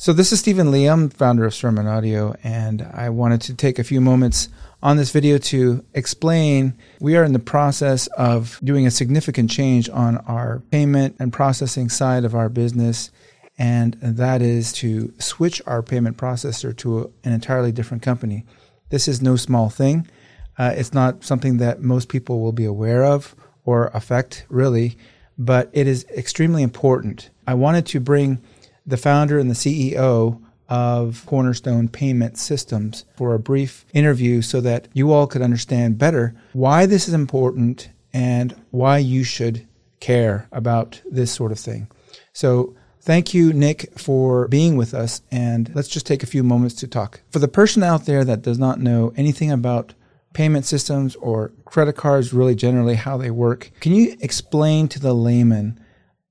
So, 0.00 0.12
this 0.12 0.32
is 0.32 0.38
Stephen 0.38 0.68
Liam, 0.68 1.12
founder 1.12 1.44
of 1.44 1.52
Sermon 1.52 1.88
Audio, 1.88 2.32
and 2.44 2.82
I 2.94 3.10
wanted 3.10 3.40
to 3.40 3.54
take 3.54 3.80
a 3.80 3.84
few 3.84 4.00
moments 4.00 4.48
on 4.80 4.96
this 4.96 5.10
video 5.10 5.38
to 5.38 5.84
explain 5.92 6.78
we 7.00 7.16
are 7.16 7.24
in 7.24 7.32
the 7.32 7.40
process 7.40 8.06
of 8.16 8.60
doing 8.62 8.86
a 8.86 8.92
significant 8.92 9.50
change 9.50 9.90
on 9.90 10.18
our 10.18 10.60
payment 10.70 11.16
and 11.18 11.32
processing 11.32 11.88
side 11.88 12.24
of 12.24 12.36
our 12.36 12.48
business, 12.48 13.10
and 13.58 13.94
that 13.94 14.40
is 14.40 14.72
to 14.74 15.12
switch 15.18 15.60
our 15.66 15.82
payment 15.82 16.16
processor 16.16 16.76
to 16.76 17.12
an 17.24 17.32
entirely 17.32 17.72
different 17.72 18.04
company. 18.04 18.46
This 18.90 19.08
is 19.08 19.20
no 19.20 19.34
small 19.34 19.68
thing. 19.68 20.08
Uh, 20.56 20.74
it's 20.76 20.94
not 20.94 21.24
something 21.24 21.56
that 21.56 21.82
most 21.82 22.08
people 22.08 22.40
will 22.40 22.52
be 22.52 22.66
aware 22.66 23.02
of 23.02 23.34
or 23.64 23.88
affect, 23.88 24.46
really, 24.48 24.96
but 25.36 25.68
it 25.72 25.88
is 25.88 26.06
extremely 26.16 26.62
important. 26.62 27.30
I 27.48 27.54
wanted 27.54 27.84
to 27.86 27.98
bring 27.98 28.40
the 28.88 28.96
founder 28.96 29.38
and 29.38 29.50
the 29.50 29.54
CEO 29.54 30.42
of 30.68 31.24
Cornerstone 31.26 31.88
Payment 31.88 32.36
Systems 32.36 33.04
for 33.16 33.34
a 33.34 33.38
brief 33.38 33.86
interview 33.92 34.42
so 34.42 34.60
that 34.60 34.88
you 34.92 35.12
all 35.12 35.26
could 35.26 35.42
understand 35.42 35.98
better 35.98 36.34
why 36.52 36.86
this 36.86 37.06
is 37.06 37.14
important 37.14 37.90
and 38.12 38.54
why 38.70 38.98
you 38.98 39.24
should 39.24 39.66
care 40.00 40.48
about 40.52 41.00
this 41.10 41.32
sort 41.32 41.52
of 41.52 41.58
thing. 41.58 41.88
So, 42.32 42.74
thank 43.00 43.34
you, 43.34 43.52
Nick, 43.52 43.98
for 43.98 44.48
being 44.48 44.76
with 44.76 44.94
us. 44.94 45.22
And 45.30 45.74
let's 45.74 45.88
just 45.88 46.06
take 46.06 46.22
a 46.22 46.26
few 46.26 46.42
moments 46.42 46.74
to 46.76 46.86
talk. 46.86 47.20
For 47.30 47.38
the 47.38 47.48
person 47.48 47.82
out 47.82 48.06
there 48.06 48.24
that 48.24 48.42
does 48.42 48.58
not 48.58 48.80
know 48.80 49.12
anything 49.16 49.50
about 49.50 49.94
payment 50.34 50.64
systems 50.66 51.16
or 51.16 51.52
credit 51.64 51.94
cards, 51.94 52.32
really 52.32 52.54
generally 52.54 52.94
how 52.94 53.16
they 53.16 53.30
work, 53.30 53.70
can 53.80 53.92
you 53.92 54.16
explain 54.20 54.88
to 54.88 55.00
the 55.00 55.14
layman? 55.14 55.80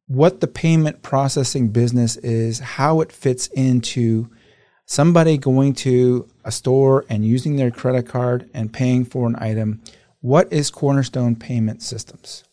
What 0.07 0.39
the 0.39 0.47
payment 0.47 1.01
processing 1.01 1.69
business 1.69 2.15
is, 2.17 2.59
how 2.59 3.01
it 3.01 3.11
fits 3.11 3.47
into 3.47 4.29
somebody 4.85 5.37
going 5.37 5.73
to 5.73 6.27
a 6.45 6.51
store 6.51 7.05
and 7.09 7.25
using 7.25 7.57
their 7.57 7.71
credit 7.71 8.07
card 8.07 8.49
and 8.53 8.71
paying 8.71 9.03
for 9.03 9.27
an 9.27 9.35
item. 9.37 9.81
What 10.21 10.51
is 10.51 10.71
Cornerstone 10.71 11.35
Payment 11.35 11.81
Systems? 11.81 12.45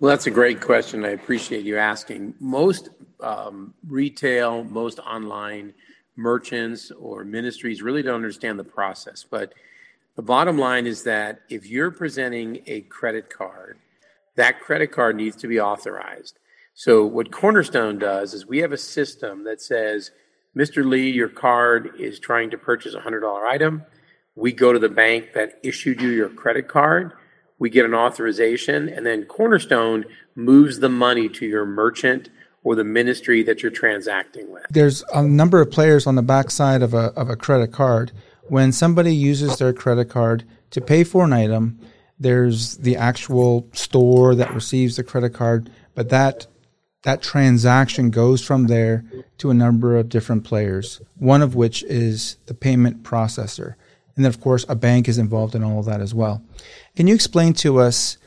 Well, 0.00 0.10
that's 0.10 0.26
a 0.26 0.32
great 0.32 0.60
question. 0.60 1.04
I 1.04 1.10
appreciate 1.10 1.64
you 1.64 1.78
asking. 1.78 2.34
Most 2.40 2.90
um, 3.20 3.72
retail, 3.86 4.64
most 4.64 4.98
online 4.98 5.72
merchants 6.16 6.90
or 6.90 7.24
ministries 7.24 7.82
really 7.82 8.02
don't 8.02 8.16
understand 8.16 8.58
the 8.58 8.64
process. 8.64 9.24
But 9.28 9.54
the 10.16 10.22
bottom 10.22 10.58
line 10.58 10.86
is 10.86 11.04
that 11.04 11.40
if 11.48 11.66
you're 11.66 11.90
presenting 11.90 12.62
a 12.66 12.80
credit 12.82 13.30
card, 13.30 13.78
that 14.34 14.60
credit 14.60 14.88
card 14.88 15.16
needs 15.16 15.36
to 15.36 15.48
be 15.48 15.60
authorized. 15.60 16.38
So 16.78 17.06
what 17.06 17.32
Cornerstone 17.32 17.98
does 17.98 18.34
is 18.34 18.46
we 18.46 18.58
have 18.58 18.70
a 18.70 18.76
system 18.76 19.44
that 19.44 19.62
says, 19.62 20.10
Mr. 20.54 20.84
Lee, 20.84 21.08
your 21.08 21.30
card 21.30 21.92
is 21.98 22.18
trying 22.18 22.50
to 22.50 22.58
purchase 22.58 22.92
a 22.92 23.00
$100 23.00 23.48
item. 23.48 23.82
We 24.34 24.52
go 24.52 24.74
to 24.74 24.78
the 24.78 24.90
bank 24.90 25.32
that 25.32 25.58
issued 25.62 26.02
you 26.02 26.10
your 26.10 26.28
credit 26.28 26.68
card. 26.68 27.14
We 27.58 27.70
get 27.70 27.86
an 27.86 27.94
authorization, 27.94 28.90
and 28.90 29.06
then 29.06 29.24
Cornerstone 29.24 30.04
moves 30.34 30.80
the 30.80 30.90
money 30.90 31.30
to 31.30 31.46
your 31.46 31.64
merchant 31.64 32.28
or 32.62 32.74
the 32.74 32.84
ministry 32.84 33.42
that 33.44 33.62
you're 33.62 33.72
transacting 33.72 34.52
with. 34.52 34.66
There's 34.68 35.02
a 35.14 35.22
number 35.22 35.62
of 35.62 35.70
players 35.70 36.06
on 36.06 36.16
the 36.16 36.22
backside 36.22 36.82
of 36.82 36.92
a, 36.92 37.10
of 37.14 37.30
a 37.30 37.36
credit 37.36 37.72
card. 37.72 38.12
When 38.48 38.70
somebody 38.70 39.14
uses 39.14 39.56
their 39.56 39.72
credit 39.72 40.10
card 40.10 40.44
to 40.72 40.82
pay 40.82 41.04
for 41.04 41.24
an 41.24 41.32
item, 41.32 41.80
there's 42.18 42.76
the 42.76 42.96
actual 42.96 43.66
store 43.72 44.34
that 44.34 44.52
receives 44.52 44.96
the 44.96 45.04
credit 45.04 45.30
card, 45.30 45.70
but 45.94 46.10
that 46.10 46.46
that 47.06 47.22
transaction 47.22 48.10
goes 48.10 48.44
from 48.44 48.66
there 48.66 49.04
to 49.38 49.48
a 49.48 49.54
number 49.54 49.96
of 49.96 50.08
different 50.08 50.42
players, 50.42 51.00
one 51.14 51.40
of 51.40 51.54
which 51.54 51.84
is 51.84 52.36
the 52.46 52.54
payment 52.54 53.04
processor. 53.04 53.76
And 54.16 54.24
then, 54.24 54.26
of 54.26 54.40
course, 54.40 54.66
a 54.68 54.74
bank 54.74 55.08
is 55.08 55.16
involved 55.16 55.54
in 55.54 55.62
all 55.62 55.78
of 55.78 55.84
that 55.84 56.00
as 56.00 56.12
well. 56.12 56.42
Can 56.96 57.06
you 57.06 57.14
explain 57.14 57.52
to 57.54 57.78
us 57.78 58.18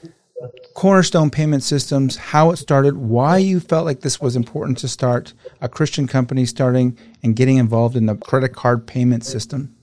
Cornerstone 0.76 1.30
Payment 1.30 1.62
Systems, 1.62 2.16
how 2.16 2.52
it 2.52 2.56
started, 2.56 2.96
why 2.96 3.38
you 3.38 3.60
felt 3.60 3.84
like 3.84 4.00
this 4.00 4.22
was 4.22 4.38
important 4.38 4.78
to 4.78 4.88
start 4.88 5.34
a 5.60 5.68
Christian 5.68 6.08
company 6.08 6.46
starting 6.46 6.98
and 7.22 7.36
getting 7.36 7.58
involved 7.58 7.98
in 7.98 8.06
the 8.06 8.16
credit 8.16 8.54
card 8.54 8.88
payment 8.88 9.26
system? 9.26 9.76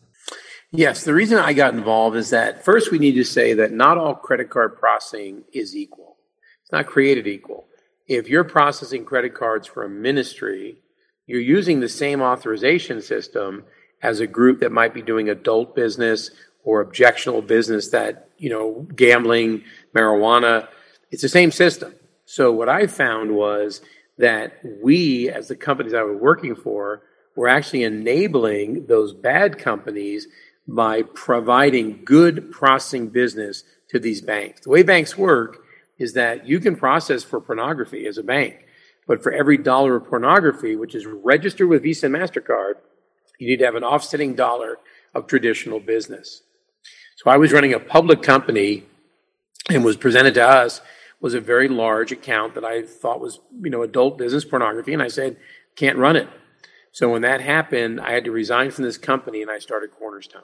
Yes, 0.73 1.05
the 1.05 1.13
reason 1.13 1.37
I 1.37 1.53
got 1.53 1.75
involved 1.75 2.17
is 2.17 2.31
that 2.31 2.65
first 2.65 2.91
we 2.91 2.99
need 2.99 3.17
to 3.17 3.25
say 3.25 3.53
that 3.53 3.73
not 3.73 3.99
all 3.99 4.15
credit 4.15 4.49
card 4.49 4.79
processing 4.79 5.45
is 5.53 5.77
equal. 5.77 6.17
It's 6.63 6.73
not 6.73 6.87
created 6.87 7.27
equal 7.27 7.67
if 8.07 8.29
you're 8.29 8.45
processing 8.45 9.05
credit 9.05 9.35
cards 9.35 9.67
for 9.67 9.85
a 9.85 9.89
ministry, 9.89 10.77
you're 11.27 11.41
using 11.41 11.81
the 11.81 11.89
same 11.89 12.23
authorization 12.23 13.03
system 13.03 13.65
as 14.03 14.21
a 14.21 14.27
group 14.27 14.61
that 14.61 14.73
might 14.73 14.95
be 14.95 15.03
doing 15.03 15.29
adult 15.29 15.75
business 15.75 16.31
or 16.63 16.81
objectionable 16.81 17.43
business 17.43 17.89
that, 17.91 18.29
you 18.39 18.51
know, 18.51 18.87
gambling, 18.95 19.63
marijuana. 19.95 20.69
It's 21.11 21.23
the 21.23 21.29
same 21.29 21.51
system. 21.51 21.95
So 22.25 22.53
what 22.53 22.69
I 22.69 22.87
found 22.87 23.33
was 23.33 23.81
that 24.19 24.61
we, 24.83 25.31
as 25.31 25.49
the 25.49 25.57
companies 25.57 25.95
I 25.95 26.03
was 26.03 26.21
working 26.21 26.55
for, 26.55 27.03
were 27.35 27.49
actually 27.49 27.85
enabling 27.85 28.87
those 28.87 29.13
bad 29.13 29.59
companies 29.59 30.27
by 30.67 31.03
providing 31.03 32.05
good 32.05 32.51
processing 32.51 33.09
business 33.09 33.63
to 33.89 33.99
these 33.99 34.21
banks. 34.21 34.63
The 34.63 34.71
way 34.71 34.83
banks 34.83 35.17
work 35.17 35.63
is 35.99 36.13
that 36.15 36.47
you 36.47 36.61
can 36.61 36.77
process 36.77 37.23
for 37.25 37.41
pornography 37.41 38.07
as 38.07 38.19
a 38.19 38.23
bank, 38.23 38.67
but 39.07 39.23
for 39.23 39.33
every 39.33 39.57
dollar 39.57 39.97
of 39.97 40.09
pornography, 40.09 40.77
which 40.77 40.95
is 40.95 41.07
registered 41.07 41.69
with 41.69 41.83
Visa 41.83 42.07
and 42.07 42.15
MasterCard, 42.15 42.75
you 43.39 43.49
need 43.49 43.59
to 43.59 43.65
have 43.65 43.75
an 43.75 43.85
offsetting 43.85 44.35
dollar 44.35 44.79
of 45.15 45.27
traditional 45.27 45.81
business. 45.81 46.43
So 47.17 47.31
I 47.31 47.37
was 47.37 47.53
running 47.53 47.75
a 47.75 47.81
public 47.81 48.23
company 48.23 48.85
and 49.71 49.85
was 49.85 49.97
presented 49.97 50.35
to 50.35 50.47
us 50.47 50.81
was 51.21 51.35
a 51.35 51.41
very 51.41 51.69
large 51.69 52.13
account 52.13 52.55
that 52.55 52.65
I 52.65 52.83
thought 52.83 53.21
was, 53.21 53.41
you 53.63 53.71
know, 53.71 53.83
adult 53.83 54.19
business 54.19 54.45
pornography. 54.45 54.93
And 54.93 55.03
I 55.03 55.09
said, 55.09 55.37
can't 55.75 55.97
run 55.97 56.17
it. 56.17 56.29
So 56.93 57.11
when 57.11 57.23
that 57.23 57.41
happened, 57.41 58.01
I 58.01 58.13
had 58.13 58.25
to 58.25 58.31
resign 58.31 58.71
from 58.71 58.85
this 58.85 58.99
company 58.99 59.43
and 59.43 59.51
I 59.51 59.59
started 59.59 59.91
Cornerstone. 59.99 60.43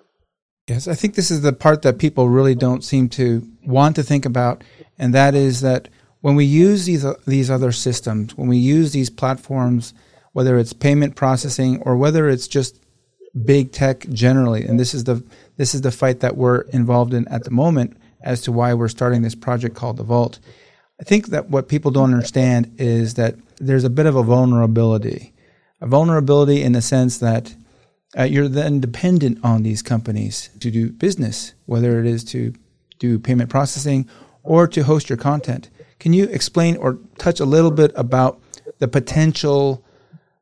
Yes, 0.69 0.87
I 0.87 0.95
think 0.95 1.15
this 1.15 1.31
is 1.31 1.41
the 1.41 1.53
part 1.53 1.83
that 1.83 1.99
people 1.99 2.29
really 2.29 2.55
don't 2.55 2.85
seem 2.85 3.09
to 3.11 3.49
want 3.65 3.97
to 3.97 4.03
think 4.03 4.25
about, 4.25 4.63
and 4.97 5.13
that 5.13 5.35
is 5.35 5.61
that 5.63 5.89
when 6.21 6.37
we 6.37 6.45
use 6.45 6.85
these 6.85 7.05
these 7.27 7.51
other 7.51 7.73
systems, 7.73 8.37
when 8.37 8.47
we 8.47 8.59
use 8.59 8.93
these 8.93 9.11
platforms, 9.11 9.93
whether 10.33 10.57
it's 10.57 10.73
payment 10.73 11.17
processing 11.17 11.83
or 11.83 11.97
whether 11.97 12.29
it's 12.29 12.47
just 12.47 12.81
big 13.45 13.73
tech 13.73 14.09
generally, 14.11 14.65
and 14.65 14.79
this 14.79 14.95
is 14.95 15.03
the 15.05 15.25
this 15.57 15.75
is 15.75 15.81
the 15.81 15.91
fight 15.91 16.21
that 16.21 16.37
we're 16.37 16.61
involved 16.73 17.13
in 17.13 17.27
at 17.27 17.43
the 17.43 17.51
moment 17.51 17.97
as 18.23 18.41
to 18.43 18.53
why 18.53 18.73
we're 18.73 18.87
starting 18.89 19.23
this 19.23 19.35
project 19.35 19.75
called 19.75 19.97
the 19.97 20.05
Vault. 20.05 20.39
I 21.01 21.03
think 21.03 21.27
that 21.29 21.51
what 21.51 21.69
people 21.69 21.91
don't 21.91 22.15
understand 22.15 22.77
is 22.79 23.15
that 23.15 23.35
there's 23.59 23.83
a 23.83 23.91
bit 23.91 24.07
of 24.07 24.15
a 24.15 24.23
vulnerability, 24.23 25.33
a 25.81 25.89
vulnerability 25.89 26.63
in 26.63 26.71
the 26.71 26.83
sense 26.83 27.19
that 27.19 27.53
uh, 28.19 28.25
you're 28.25 28.49
then 28.49 28.81
dependent 28.81 29.39
on 29.43 29.63
these 29.63 29.83
companies 29.83 30.51
to 30.61 30.71
do 30.71 30.91
business, 30.91 31.55
whether 31.67 31.99
it 31.99 32.07
is 32.07 32.25
to 32.25 32.53
do 32.99 33.19
payment 33.19 33.51
processing 33.51 34.09
or 34.43 34.67
to 34.67 34.85
host 34.85 35.09
your 35.09 35.17
content. 35.17 35.71
Can 35.99 36.13
you 36.13 36.25
explain 36.25 36.77
or 36.77 36.99
touch 37.19 37.41
a 37.41 37.45
little 37.45 37.71
bit 37.71 37.93
about 37.95 38.41
the 38.79 38.89
potential 38.89 39.85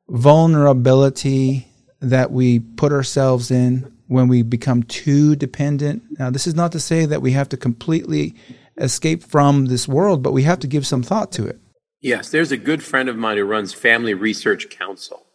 vulnerability 0.08 1.68
that 2.00 2.32
we 2.32 2.58
put 2.58 2.92
ourselves 2.92 3.50
in 3.50 3.92
when 4.08 4.26
we 4.26 4.42
become 4.42 4.82
too 4.82 5.36
dependent? 5.36 6.02
Now, 6.18 6.30
this 6.30 6.46
is 6.46 6.54
not 6.54 6.72
to 6.72 6.80
say 6.80 7.06
that 7.06 7.22
we 7.22 7.32
have 7.32 7.48
to 7.50 7.56
completely 7.56 8.34
escape 8.78 9.22
from 9.22 9.66
this 9.66 9.86
world, 9.86 10.22
but 10.22 10.32
we 10.32 10.42
have 10.42 10.58
to 10.60 10.66
give 10.66 10.86
some 10.86 11.02
thought 11.02 11.30
to 11.32 11.46
it. 11.46 11.60
Yes, 12.00 12.30
there's 12.30 12.50
a 12.50 12.56
good 12.56 12.82
friend 12.82 13.08
of 13.10 13.16
mine 13.16 13.36
who 13.36 13.44
runs 13.44 13.74
Family 13.74 14.14
Research 14.14 14.70
Council. 14.70 15.26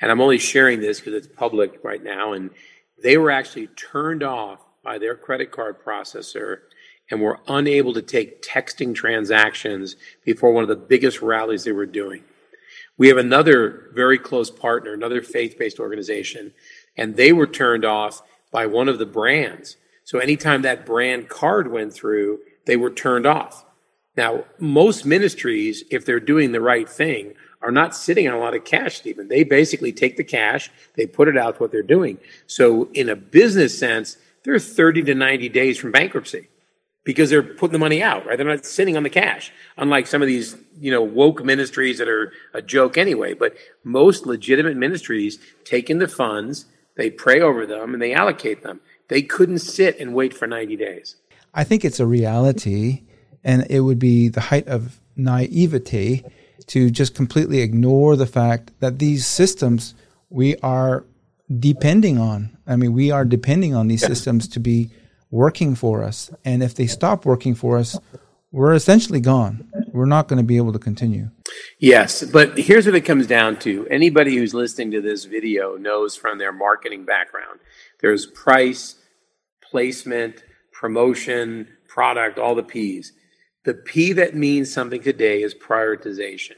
And 0.00 0.10
I'm 0.10 0.20
only 0.20 0.38
sharing 0.38 0.80
this 0.80 1.00
because 1.00 1.14
it's 1.14 1.26
public 1.26 1.80
right 1.82 2.02
now. 2.02 2.32
And 2.32 2.50
they 3.02 3.16
were 3.18 3.30
actually 3.30 3.68
turned 3.68 4.22
off 4.22 4.60
by 4.82 4.98
their 4.98 5.14
credit 5.14 5.50
card 5.50 5.84
processor 5.84 6.58
and 7.10 7.20
were 7.20 7.40
unable 7.48 7.94
to 7.94 8.02
take 8.02 8.42
texting 8.42 8.94
transactions 8.94 9.96
before 10.24 10.52
one 10.52 10.62
of 10.62 10.68
the 10.68 10.76
biggest 10.76 11.22
rallies 11.22 11.64
they 11.64 11.72
were 11.72 11.86
doing. 11.86 12.22
We 12.96 13.08
have 13.08 13.16
another 13.16 13.90
very 13.94 14.18
close 14.18 14.50
partner, 14.50 14.92
another 14.92 15.22
faith 15.22 15.56
based 15.58 15.80
organization, 15.80 16.52
and 16.96 17.16
they 17.16 17.32
were 17.32 17.46
turned 17.46 17.84
off 17.84 18.22
by 18.50 18.66
one 18.66 18.88
of 18.88 18.98
the 18.98 19.06
brands. 19.06 19.76
So 20.04 20.18
anytime 20.18 20.62
that 20.62 20.86
brand 20.86 21.28
card 21.28 21.70
went 21.70 21.92
through, 21.92 22.40
they 22.66 22.76
were 22.76 22.90
turned 22.90 23.26
off. 23.26 23.64
Now, 24.16 24.44
most 24.58 25.06
ministries, 25.06 25.84
if 25.90 26.04
they're 26.04 26.18
doing 26.18 26.50
the 26.50 26.60
right 26.60 26.88
thing, 26.88 27.34
are 27.62 27.72
not 27.72 27.94
sitting 27.94 28.28
on 28.28 28.34
a 28.34 28.38
lot 28.38 28.54
of 28.54 28.64
cash, 28.64 28.98
Stephen. 28.98 29.28
They 29.28 29.42
basically 29.44 29.92
take 29.92 30.16
the 30.16 30.24
cash, 30.24 30.70
they 30.96 31.06
put 31.06 31.28
it 31.28 31.36
out 31.36 31.60
what 31.60 31.72
they're 31.72 31.82
doing. 31.82 32.18
So, 32.46 32.88
in 32.94 33.08
a 33.08 33.16
business 33.16 33.76
sense, 33.78 34.16
they're 34.44 34.58
30 34.58 35.02
to 35.04 35.14
90 35.14 35.48
days 35.48 35.78
from 35.78 35.92
bankruptcy. 35.92 36.48
because 37.08 37.30
they're 37.30 37.42
putting 37.42 37.72
the 37.72 37.78
money 37.78 38.02
out, 38.02 38.26
right? 38.26 38.36
They're 38.36 38.46
not 38.46 38.66
sitting 38.66 38.94
on 38.94 39.02
the 39.02 39.08
cash, 39.08 39.50
unlike 39.78 40.06
some 40.06 40.20
of 40.20 40.28
these, 40.28 40.58
you 40.78 40.90
know, 40.90 41.02
woke 41.02 41.42
ministries 41.42 41.96
that 41.96 42.08
are 42.08 42.34
a 42.52 42.60
joke 42.60 42.98
anyway. 42.98 43.32
But 43.32 43.56
most 43.82 44.26
legitimate 44.26 44.76
ministries 44.76 45.38
take 45.64 45.88
in 45.88 46.00
the 46.00 46.08
funds, 46.08 46.66
they 46.98 47.08
pray 47.08 47.40
over 47.40 47.64
them, 47.64 47.94
and 47.94 48.02
they 48.02 48.12
allocate 48.12 48.62
them. 48.62 48.80
They 49.08 49.22
couldn't 49.22 49.60
sit 49.60 49.98
and 49.98 50.14
wait 50.14 50.34
for 50.34 50.46
90 50.46 50.76
days. 50.76 51.16
I 51.54 51.64
think 51.64 51.82
it's 51.82 51.98
a 51.98 52.04
reality, 52.04 53.04
and 53.42 53.66
it 53.70 53.80
would 53.80 53.98
be 53.98 54.28
the 54.28 54.42
height 54.42 54.68
of 54.68 55.00
naivety 55.16 56.26
to 56.68 56.90
just 56.90 57.14
completely 57.14 57.60
ignore 57.60 58.16
the 58.16 58.26
fact 58.26 58.72
that 58.80 58.98
these 58.98 59.26
systems 59.26 59.94
we 60.30 60.56
are 60.58 61.04
depending 61.58 62.18
on. 62.18 62.56
I 62.66 62.76
mean, 62.76 62.92
we 62.92 63.10
are 63.10 63.24
depending 63.24 63.74
on 63.74 63.88
these 63.88 64.02
yeah. 64.02 64.08
systems 64.08 64.48
to 64.48 64.60
be 64.60 64.90
working 65.30 65.74
for 65.74 66.02
us. 66.02 66.30
And 66.44 66.62
if 66.62 66.74
they 66.74 66.86
stop 66.86 67.24
working 67.24 67.54
for 67.54 67.78
us, 67.78 67.98
we're 68.50 68.74
essentially 68.74 69.20
gone. 69.20 69.70
We're 69.92 70.06
not 70.06 70.28
going 70.28 70.38
to 70.38 70.44
be 70.44 70.56
able 70.56 70.72
to 70.72 70.78
continue. 70.78 71.30
Yes, 71.78 72.24
but 72.24 72.58
here's 72.58 72.86
what 72.86 72.94
it 72.94 73.02
comes 73.02 73.26
down 73.26 73.58
to. 73.60 73.86
Anybody 73.90 74.36
who's 74.36 74.54
listening 74.54 74.90
to 74.92 75.00
this 75.00 75.24
video 75.24 75.76
knows 75.76 76.16
from 76.16 76.38
their 76.38 76.52
marketing 76.52 77.04
background 77.04 77.60
there's 78.00 78.26
price, 78.26 78.94
placement, 79.60 80.44
promotion, 80.72 81.66
product, 81.88 82.38
all 82.38 82.54
the 82.54 82.62
P's. 82.62 83.12
The 83.64 83.74
P 83.74 84.12
that 84.14 84.34
means 84.34 84.72
something 84.72 85.02
today 85.02 85.42
is 85.42 85.54
prioritization. 85.54 86.56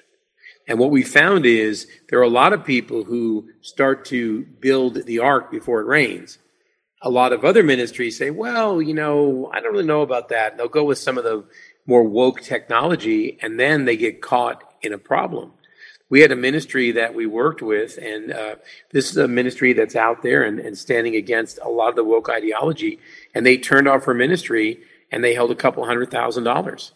And 0.68 0.78
what 0.78 0.90
we 0.90 1.02
found 1.02 1.46
is 1.46 1.88
there 2.08 2.20
are 2.20 2.22
a 2.22 2.28
lot 2.28 2.52
of 2.52 2.64
people 2.64 3.04
who 3.04 3.48
start 3.60 4.04
to 4.06 4.44
build 4.60 5.06
the 5.06 5.18
ark 5.18 5.50
before 5.50 5.80
it 5.80 5.86
rains 5.86 6.38
a 7.02 7.10
lot 7.10 7.32
of 7.32 7.44
other 7.44 7.62
ministries 7.62 8.18
say, 8.18 8.30
well, 8.30 8.82
you 8.82 8.94
know, 8.94 9.50
I 9.52 9.60
don't 9.60 9.72
really 9.72 9.86
know 9.86 10.02
about 10.02 10.28
that. 10.28 10.56
they'll 10.56 10.68
go 10.68 10.84
with 10.84 10.98
some 10.98 11.16
of 11.16 11.24
the 11.24 11.44
more 11.86 12.02
woke 12.02 12.42
technology 12.42 13.38
and 13.40 13.58
then 13.58 13.84
they 13.84 13.96
get 13.96 14.20
caught 14.20 14.62
in 14.82 14.92
a 14.92 14.98
problem. 14.98 15.52
We 16.10 16.20
had 16.20 16.32
a 16.32 16.36
ministry 16.36 16.90
that 16.92 17.14
we 17.14 17.26
worked 17.26 17.62
with, 17.62 17.96
and 17.96 18.32
uh, 18.32 18.56
this 18.90 19.10
is 19.10 19.16
a 19.16 19.28
ministry 19.28 19.74
that's 19.74 19.94
out 19.94 20.24
there 20.24 20.42
and, 20.42 20.58
and 20.58 20.76
standing 20.76 21.14
against 21.14 21.60
a 21.62 21.68
lot 21.68 21.90
of 21.90 21.94
the 21.94 22.02
woke 22.02 22.28
ideology. 22.28 22.98
And 23.32 23.46
they 23.46 23.56
turned 23.56 23.86
off 23.86 24.06
her 24.06 24.14
ministry 24.14 24.80
and 25.10 25.22
they 25.22 25.34
held 25.34 25.50
a 25.50 25.56
couple 25.56 25.84
hundred 25.84 26.10
thousand 26.10 26.44
dollars. 26.44 26.92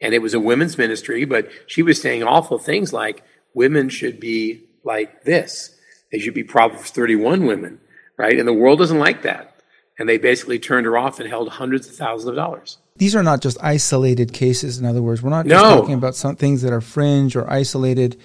And 0.00 0.14
it 0.14 0.22
was 0.22 0.34
a 0.34 0.40
women's 0.40 0.78
ministry, 0.78 1.24
but 1.24 1.48
she 1.66 1.82
was 1.82 2.00
saying 2.00 2.22
awful 2.22 2.58
things 2.58 2.92
like 2.92 3.24
women 3.52 3.88
should 3.88 4.20
be 4.20 4.64
like 4.84 5.24
this. 5.24 5.74
They 6.12 6.20
should 6.20 6.34
be 6.34 6.44
Proverbs 6.44 6.90
31 6.90 7.46
women 7.46 7.80
right? 8.18 8.38
And 8.38 8.46
the 8.46 8.52
world 8.52 8.78
doesn't 8.78 8.98
like 8.98 9.22
that. 9.22 9.54
And 9.98 10.08
they 10.08 10.18
basically 10.18 10.58
turned 10.58 10.84
her 10.84 10.98
off 10.98 11.18
and 11.18 11.28
held 11.28 11.48
hundreds 11.48 11.88
of 11.88 11.96
thousands 11.96 12.28
of 12.28 12.36
dollars. 12.36 12.78
These 12.96 13.16
are 13.16 13.22
not 13.22 13.40
just 13.40 13.56
isolated 13.62 14.32
cases. 14.32 14.78
In 14.78 14.84
other 14.84 15.02
words, 15.02 15.22
we're 15.22 15.30
not 15.30 15.46
just 15.46 15.62
no. 15.62 15.80
talking 15.80 15.94
about 15.94 16.14
some 16.14 16.36
things 16.36 16.62
that 16.62 16.72
are 16.72 16.80
fringe 16.80 17.34
or 17.34 17.50
isolated. 17.50 18.20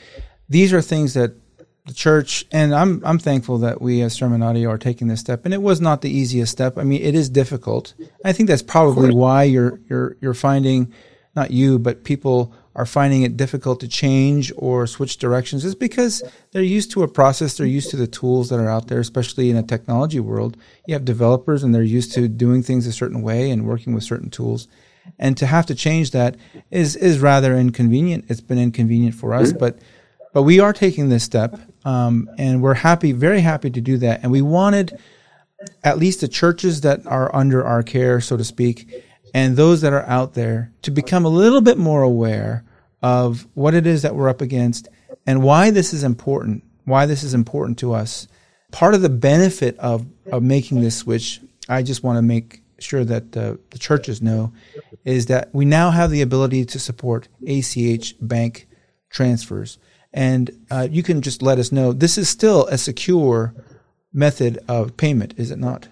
These 0.50 0.74
are 0.74 0.81
things 0.81 1.13
that 1.13 1.36
the 1.85 1.94
church, 1.94 2.45
and 2.51 2.74
I'm 2.74 3.01
I'm 3.03 3.19
thankful 3.19 3.57
that 3.59 3.81
we 3.81 4.01
as 4.01 4.13
Sermon 4.13 4.41
Audio 4.41 4.69
are 4.69 4.77
taking 4.77 5.07
this 5.07 5.19
step. 5.19 5.45
And 5.45 5.53
it 5.53 5.62
was 5.62 5.81
not 5.81 6.01
the 6.01 6.09
easiest 6.09 6.51
step. 6.51 6.77
I 6.77 6.83
mean, 6.83 7.01
it 7.01 7.15
is 7.15 7.30
difficult. 7.30 7.94
I 8.24 8.31
think 8.31 8.47
that's 8.47 8.62
probably 8.62 9.13
why 9.13 9.44
you're 9.44 9.80
you're 9.89 10.15
you're 10.21 10.33
finding, 10.33 10.94
not 11.35 11.51
you, 11.51 11.80
but 11.80 12.03
people 12.03 12.53
are 12.75 12.85
finding 12.85 13.21
it 13.21 13.38
difficult 13.38 13.80
to 13.81 13.88
change 13.88 14.51
or 14.57 14.88
switch 14.88 15.18
directions 15.18 15.63
is 15.63 15.75
because 15.75 16.24
they're 16.51 16.63
used 16.63 16.89
to 16.91 17.03
a 17.03 17.07
process, 17.07 17.56
they're 17.56 17.68
used 17.68 17.91
to 17.91 17.97
the 17.97 18.07
tools 18.07 18.50
that 18.50 18.59
are 18.59 18.69
out 18.69 18.88
there, 18.88 19.00
especially 19.00 19.51
in 19.51 19.57
a 19.57 19.62
technology 19.62 20.19
world. 20.19 20.57
You 20.88 20.95
have 20.95 21.06
developers 21.06 21.62
and 21.62 21.75
they're 21.75 21.83
used 21.83 22.13
to 22.13 22.27
doing 22.27 22.63
things 22.63 22.88
a 22.88 22.91
certain 22.91 23.21
way 23.21 23.51
and 23.51 23.68
working 23.68 23.94
with 23.94 24.03
certain 24.03 24.31
tools. 24.31 24.68
And 25.19 25.38
to 25.38 25.45
have 25.45 25.68
to 25.68 25.75
change 25.75 26.12
that 26.12 26.38
is 26.71 26.95
is 26.95 27.19
rather 27.19 27.56
inconvenient. 27.56 28.25
It's 28.29 28.41
been 28.41 28.57
inconvenient 28.57 29.15
for 29.15 29.33
us, 29.33 29.50
mm-hmm. 29.50 29.59
but 29.59 29.79
but 30.33 30.44
we 30.44 30.59
are 30.59 30.74
taking 30.74 31.09
this 31.09 31.24
step, 31.24 31.59
um, 31.85 32.30
and 32.38 32.62
we're 32.62 32.74
happy, 32.74 33.12
very 33.12 33.41
happy 33.41 33.69
to 33.69 33.81
do 33.81 33.97
that. 33.97 34.21
And 34.24 34.31
we 34.31 34.41
wanted 34.41 34.97
at 35.83 35.97
least 35.97 36.21
the 36.21 36.27
churches 36.27 36.81
that 36.81 37.06
are 37.07 37.33
under 37.35 37.63
our 37.63 37.83
care, 37.83 38.21
so 38.21 38.38
to 38.38 38.44
speak, 38.44 38.91
and 39.33 39.56
those 39.56 39.81
that 39.81 39.94
are 39.94 40.06
out 40.06 40.33
there 40.33 40.71
to 40.83 40.91
become 40.91 41.25
a 41.25 41.30
little 41.30 41.62
bit 41.62 41.77
more 41.77 42.03
aware 42.03 42.63
of 43.01 43.47
what 43.53 43.74
it 43.74 43.88
is 43.88 44.01
that 44.01 44.15
we're 44.15 44.30
up 44.30 44.41
against 44.41 44.88
and 45.25 45.44
why 45.44 45.71
this 45.71 45.94
is 45.94 46.03
important, 46.03 46.63
why 46.85 47.06
this 47.06 47.24
is 47.24 47.33
important 47.33 47.80
to 47.80 47.94
us. 47.94 48.27
Part 48.71 48.94
of 48.94 49.01
the 49.01 49.09
benefit 49.09 49.77
of, 49.79 50.06
of 50.31 50.44
making 50.44 50.81
this 50.81 50.97
switch, 50.97 51.41
I 51.69 51.83
just 51.83 52.03
want 52.03 52.18
to 52.18 52.21
make 52.21 52.62
sure 52.79 53.06
that 53.06 53.31
the 53.31 53.59
churches 53.79 54.21
know, 54.21 54.53
is 55.06 55.27
that 55.27 55.53
we 55.53 55.65
now 55.65 55.91
have 55.91 56.12
the 56.12 56.21
ability 56.21 56.65
to 56.65 56.79
support 56.79 57.27
ACH 57.47 58.15
bank 58.21 58.68
transfers. 59.09 59.77
And 60.13 60.65
uh, 60.69 60.88
you 60.92 61.04
can 61.04 61.21
just 61.21 61.42
let 61.42 61.57
us 61.57 61.71
know 61.71 61.92
this 61.92 62.18
is 62.18 62.30
still 62.30 62.68
a 62.68 62.77
secure 62.77 63.54
method 64.13 64.60
of 64.68 64.95
payment, 64.95 65.33
is 65.38 65.50
it 65.50 65.57
not? 65.57 65.88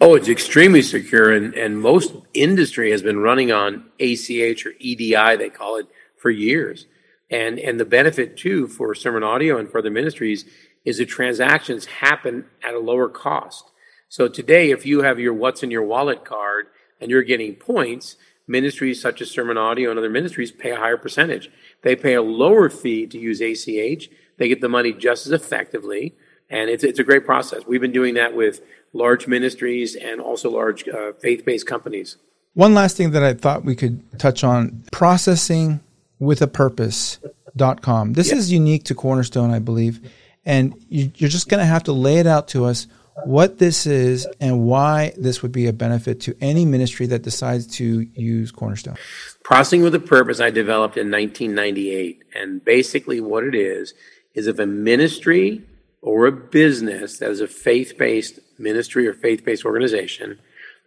Oh, 0.00 0.14
it's 0.14 0.28
extremely 0.28 0.80
secure, 0.80 1.32
and, 1.32 1.52
and 1.54 1.80
most 1.80 2.14
industry 2.34 2.92
has 2.92 3.02
been 3.02 3.18
running 3.18 3.50
on 3.52 3.84
ACH 3.98 4.64
or 4.64 4.72
EDI, 4.78 5.36
they 5.36 5.50
call 5.50 5.76
it, 5.76 5.86
for 6.16 6.30
years. 6.30 6.86
And 7.28 7.58
and 7.58 7.80
the 7.80 7.84
benefit 7.84 8.36
too 8.36 8.68
for 8.68 8.94
sermon 8.94 9.24
audio 9.24 9.58
and 9.58 9.68
for 9.68 9.78
other 9.78 9.90
ministries 9.90 10.44
is 10.84 10.98
the 10.98 11.06
transactions 11.06 11.86
happen 11.86 12.44
at 12.62 12.74
a 12.74 12.78
lower 12.78 13.08
cost. 13.08 13.72
So 14.08 14.28
today, 14.28 14.70
if 14.70 14.86
you 14.86 15.02
have 15.02 15.18
your 15.18 15.34
what's 15.34 15.64
in 15.64 15.72
your 15.72 15.82
wallet 15.82 16.24
card 16.24 16.66
and 17.00 17.10
you're 17.10 17.24
getting 17.24 17.56
points, 17.56 18.16
ministries 18.46 19.00
such 19.00 19.20
as 19.20 19.30
sermon 19.30 19.56
audio 19.56 19.90
and 19.90 19.98
other 19.98 20.10
ministries 20.10 20.52
pay 20.52 20.70
a 20.70 20.76
higher 20.76 20.96
percentage. 20.96 21.50
They 21.82 21.96
pay 21.96 22.14
a 22.14 22.22
lower 22.22 22.68
fee 22.68 23.06
to 23.06 23.18
use 23.18 23.40
ACH. 23.40 24.08
They 24.38 24.48
get 24.48 24.60
the 24.60 24.68
money 24.68 24.92
just 24.92 25.26
as 25.26 25.32
effectively, 25.32 26.14
and 26.50 26.70
it's 26.70 26.84
it's 26.84 26.98
a 26.98 27.04
great 27.04 27.24
process. 27.24 27.62
We've 27.66 27.80
been 27.80 27.92
doing 27.92 28.14
that 28.14 28.34
with 28.34 28.60
large 28.92 29.26
ministries 29.26 29.96
and 29.96 30.20
also 30.20 30.50
large 30.50 30.88
uh, 30.88 31.12
faith 31.12 31.44
based 31.44 31.66
companies. 31.66 32.16
One 32.54 32.74
last 32.74 32.96
thing 32.96 33.10
that 33.10 33.22
I 33.22 33.34
thought 33.34 33.64
we 33.64 33.76
could 33.76 34.18
touch 34.18 34.42
on 34.42 34.84
processing 34.90 35.80
with 36.18 36.40
a 36.40 36.46
purpose.com. 36.46 38.14
This 38.14 38.32
is 38.32 38.50
unique 38.50 38.84
to 38.84 38.94
Cornerstone, 38.94 39.50
I 39.50 39.58
believe. 39.58 40.00
And 40.46 40.74
you, 40.88 41.10
you're 41.16 41.28
just 41.28 41.48
going 41.48 41.60
to 41.60 41.66
have 41.66 41.84
to 41.84 41.92
lay 41.92 42.18
it 42.18 42.26
out 42.26 42.48
to 42.48 42.64
us 42.64 42.86
what 43.24 43.58
this 43.58 43.86
is 43.86 44.26
and 44.40 44.66
why 44.66 45.12
this 45.16 45.42
would 45.42 45.52
be 45.52 45.66
a 45.66 45.72
benefit 45.72 46.20
to 46.20 46.36
any 46.40 46.64
ministry 46.64 47.06
that 47.06 47.22
decides 47.22 47.66
to 47.66 48.02
use 48.14 48.52
Cornerstone. 48.52 48.96
Processing 49.42 49.82
with 49.82 49.94
a 49.94 50.00
Purpose 50.00 50.40
I 50.40 50.50
developed 50.50 50.96
in 50.96 51.10
1998. 51.10 52.22
And 52.34 52.64
basically, 52.64 53.20
what 53.20 53.44
it 53.44 53.54
is, 53.54 53.94
is 54.34 54.46
if 54.46 54.58
a 54.58 54.66
ministry 54.66 55.62
or 56.02 56.26
a 56.26 56.32
business 56.32 57.18
that 57.18 57.30
is 57.30 57.40
a 57.40 57.48
faith 57.48 57.96
based 57.98 58.38
ministry 58.58 59.08
or 59.08 59.14
faith 59.14 59.44
based 59.44 59.64
organization 59.64 60.38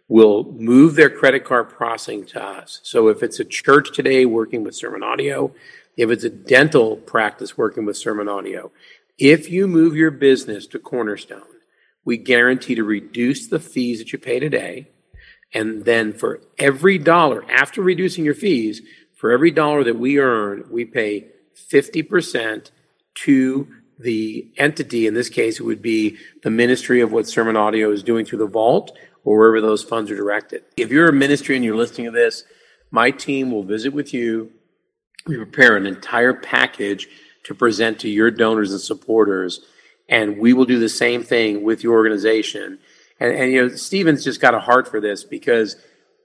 will 0.08 0.44
move 0.52 0.96
their 0.96 1.10
credit 1.10 1.44
card 1.44 1.68
processing 1.68 2.24
to 2.26 2.42
us. 2.42 2.80
So 2.82 3.08
if 3.08 3.22
it's 3.22 3.38
a 3.38 3.44
church 3.44 3.94
today 3.94 4.24
working 4.24 4.64
with 4.64 4.74
Sermon 4.74 5.02
Audio, 5.02 5.52
if 5.96 6.10
it's 6.10 6.24
a 6.24 6.30
dental 6.30 6.96
practice 6.96 7.56
working 7.56 7.84
with 7.84 7.96
Sermon 7.96 8.28
Audio, 8.28 8.72
if 9.18 9.50
you 9.50 9.68
move 9.68 9.94
your 9.94 10.10
business 10.10 10.66
to 10.68 10.78
Cornerstone, 10.78 11.59
we 12.04 12.16
guarantee 12.16 12.74
to 12.74 12.84
reduce 12.84 13.48
the 13.48 13.60
fees 13.60 13.98
that 13.98 14.12
you 14.12 14.18
pay 14.18 14.38
today. 14.38 14.88
And 15.52 15.84
then 15.84 16.12
for 16.12 16.40
every 16.58 16.98
dollar, 16.98 17.44
after 17.50 17.82
reducing 17.82 18.24
your 18.24 18.34
fees, 18.34 18.82
for 19.14 19.32
every 19.32 19.50
dollar 19.50 19.84
that 19.84 19.98
we 19.98 20.18
earn, 20.18 20.64
we 20.70 20.84
pay 20.84 21.26
50% 21.70 22.70
to 23.24 23.68
the 23.98 24.50
entity, 24.56 25.06
in 25.06 25.14
this 25.14 25.28
case, 25.28 25.60
it 25.60 25.64
would 25.64 25.82
be 25.82 26.16
the 26.42 26.50
ministry 26.50 27.00
of 27.00 27.12
what 27.12 27.28
Sermon 27.28 27.56
Audio 27.56 27.90
is 27.90 28.02
doing 28.02 28.24
through 28.24 28.38
the 28.38 28.46
vault 28.46 28.96
or 29.24 29.36
wherever 29.36 29.60
those 29.60 29.82
funds 29.82 30.10
are 30.10 30.16
directed. 30.16 30.62
If 30.76 30.90
you're 30.90 31.08
a 31.08 31.12
ministry 31.12 31.54
and 31.54 31.64
you're 31.64 31.76
listening 31.76 32.06
to 32.06 32.10
this, 32.10 32.44
my 32.90 33.10
team 33.10 33.50
will 33.50 33.62
visit 33.62 33.92
with 33.92 34.14
you. 34.14 34.52
We 35.26 35.36
prepare 35.36 35.76
an 35.76 35.86
entire 35.86 36.32
package 36.32 37.08
to 37.44 37.54
present 37.54 38.00
to 38.00 38.08
your 38.08 38.30
donors 38.30 38.72
and 38.72 38.80
supporters, 38.80 39.60
and 40.10 40.36
we 40.36 40.52
will 40.52 40.66
do 40.66 40.78
the 40.78 40.90
same 40.90 41.22
thing 41.22 41.62
with 41.62 41.82
your 41.82 41.94
organization. 41.94 42.78
And, 43.18 43.34
and 43.34 43.52
you 43.52 43.62
know, 43.62 43.74
Stephen's 43.74 44.22
just 44.22 44.42
got 44.42 44.54
a 44.54 44.60
heart 44.60 44.86
for 44.88 45.00
this 45.00 45.24
because 45.24 45.76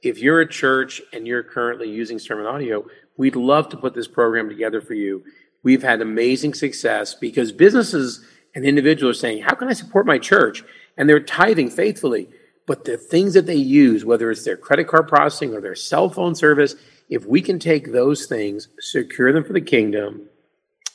if 0.01 0.19
you're 0.19 0.41
a 0.41 0.47
church 0.47 1.01
and 1.13 1.25
you're 1.25 1.43
currently 1.43 1.89
using 1.89 2.19
Sermon 2.19 2.45
Audio, 2.45 2.85
we'd 3.15 3.37
love 3.37 3.69
to 3.69 3.77
put 3.77 3.93
this 3.93 4.09
program 4.09 4.49
together 4.49 4.81
for 4.81 4.93
you 4.93 5.23
we've 5.65 5.83
had 5.83 5.99
amazing 5.99 6.53
success 6.53 7.15
because 7.15 7.51
businesses 7.51 8.23
and 8.53 8.63
individuals 8.63 9.17
are 9.17 9.19
saying, 9.19 9.41
How 9.41 9.55
can 9.55 9.67
I 9.67 9.73
support 9.73 10.05
my 10.05 10.19
church? 10.19 10.63
And 10.95 11.09
they're 11.09 11.19
tithing 11.19 11.71
faithfully. 11.71 12.29
But 12.67 12.85
the 12.85 12.97
things 12.97 13.33
that 13.33 13.47
they 13.47 13.55
use, 13.55 14.05
whether 14.05 14.31
it's 14.31 14.45
their 14.45 14.57
credit 14.57 14.87
card 14.87 15.07
processing 15.09 15.53
or 15.53 15.61
their 15.61 15.75
cell 15.75 16.09
phone 16.09 16.33
service, 16.35 16.75
if 17.09 17.25
we 17.25 17.41
can 17.41 17.59
take 17.59 17.91
those 17.91 18.27
things, 18.27 18.69
secure 18.79 19.33
them 19.33 19.43
for 19.43 19.53
the 19.53 19.61
kingdom, 19.61 20.29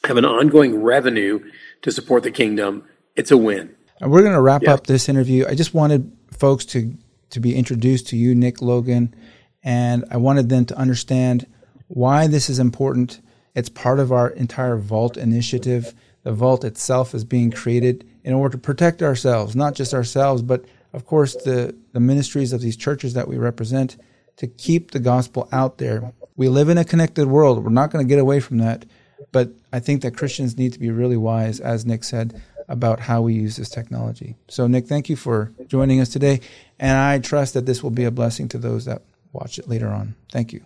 have 0.04 0.16
an 0.16 0.24
ongoing 0.24 0.82
revenue 0.82 1.40
to 1.82 1.90
support 1.90 2.22
the 2.22 2.30
kingdom, 2.30 2.84
it's 3.16 3.30
a 3.30 3.36
win. 3.36 3.74
And 4.00 4.10
we're 4.10 4.22
going 4.22 4.34
to 4.34 4.40
wrap 4.40 4.66
up 4.66 4.86
this 4.86 5.08
interview. 5.08 5.46
I 5.46 5.54
just 5.54 5.74
wanted 5.74 6.10
folks 6.32 6.64
to 6.66 6.96
to 7.30 7.40
be 7.40 7.54
introduced 7.54 8.08
to 8.08 8.16
you, 8.16 8.34
Nick 8.34 8.60
Logan, 8.60 9.14
And 9.62 10.04
I 10.10 10.16
wanted 10.16 10.48
them 10.48 10.64
to 10.66 10.76
understand 10.76 11.46
why 11.88 12.26
this 12.26 12.50
is 12.50 12.58
important. 12.58 13.20
It's 13.54 13.68
part 13.68 14.00
of 14.00 14.12
our 14.12 14.30
entire 14.30 14.76
Vault 14.76 15.16
initiative. 15.16 15.94
The 16.22 16.32
Vault 16.32 16.64
itself 16.64 17.14
is 17.14 17.24
being 17.24 17.50
created 17.50 18.06
in 18.24 18.34
order 18.34 18.52
to 18.52 18.58
protect 18.58 19.02
ourselves, 19.02 19.56
not 19.56 19.74
just 19.74 19.94
ourselves, 19.94 20.42
but 20.42 20.64
of 20.92 21.06
course 21.06 21.34
the, 21.34 21.74
the 21.92 22.00
ministries 22.00 22.52
of 22.52 22.60
these 22.60 22.76
churches 22.76 23.14
that 23.14 23.28
we 23.28 23.38
represent 23.38 23.96
to 24.36 24.46
keep 24.46 24.90
the 24.90 24.98
gospel 24.98 25.48
out 25.52 25.78
there. 25.78 26.12
We 26.36 26.48
live 26.48 26.68
in 26.68 26.78
a 26.78 26.84
connected 26.84 27.28
world. 27.28 27.62
We're 27.62 27.70
not 27.70 27.90
going 27.90 28.04
to 28.04 28.08
get 28.08 28.18
away 28.18 28.40
from 28.40 28.58
that. 28.58 28.86
But 29.32 29.50
I 29.72 29.80
think 29.80 30.02
that 30.02 30.16
Christians 30.16 30.56
need 30.56 30.72
to 30.72 30.78
be 30.78 30.90
really 30.90 31.16
wise, 31.16 31.60
as 31.60 31.86
Nick 31.86 32.04
said, 32.04 32.40
about 32.68 33.00
how 33.00 33.22
we 33.22 33.34
use 33.34 33.56
this 33.56 33.68
technology. 33.68 34.36
So, 34.48 34.66
Nick, 34.66 34.86
thank 34.86 35.08
you 35.08 35.16
for 35.16 35.52
joining 35.66 36.00
us 36.00 36.08
today. 36.08 36.40
And 36.78 36.96
I 36.96 37.18
trust 37.18 37.54
that 37.54 37.66
this 37.66 37.82
will 37.82 37.90
be 37.90 38.04
a 38.04 38.10
blessing 38.10 38.48
to 38.48 38.58
those 38.58 38.84
that 38.84 39.02
watch 39.32 39.58
it 39.58 39.68
later 39.68 39.88
on. 39.88 40.14
Thank 40.32 40.52
you. 40.52 40.64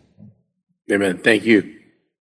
Amen. 0.91 1.19
Thank 1.19 1.45
you. 1.45 1.84